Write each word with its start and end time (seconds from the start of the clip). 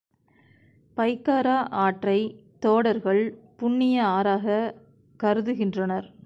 பைக்காரா 0.97 1.69
ஆற்றைத் 1.69 2.43
தோடர்கள் 2.59 3.37
புண்ணிய 3.57 4.03
ஆறாகக் 4.03 4.73
கருதுகின்றனர். 5.23 6.13